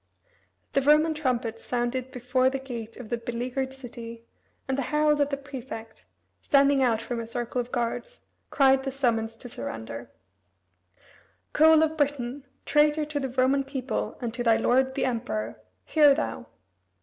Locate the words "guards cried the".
7.71-8.91